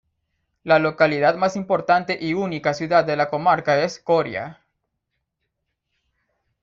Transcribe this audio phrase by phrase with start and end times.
[0.63, 4.59] La localidad más importante y única ciudad de la comarca es Coria.